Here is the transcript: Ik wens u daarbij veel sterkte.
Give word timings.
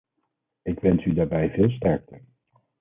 Ik 0.61 0.79
wens 0.79 1.05
u 1.05 1.13
daarbij 1.13 1.49
veel 1.49 1.69
sterkte. 1.69 2.21